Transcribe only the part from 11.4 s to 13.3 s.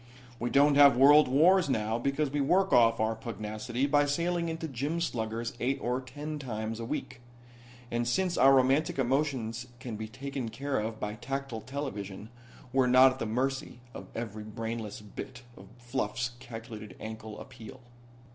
television we're not at the